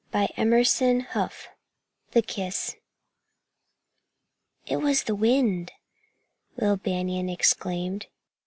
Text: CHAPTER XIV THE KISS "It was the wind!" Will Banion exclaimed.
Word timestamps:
CHAPTER 0.11 0.33
XIV 0.61 1.43
THE 2.13 2.23
KISS 2.23 2.75
"It 4.65 4.77
was 4.77 5.03
the 5.03 5.13
wind!" 5.13 5.73
Will 6.55 6.75
Banion 6.77 7.29
exclaimed. 7.29 8.07